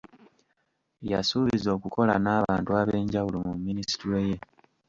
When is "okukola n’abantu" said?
1.77-2.69